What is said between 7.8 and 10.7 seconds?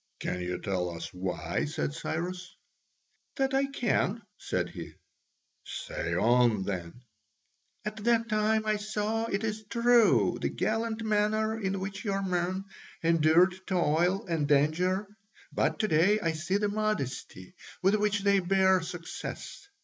"At that time, I saw, it is true, the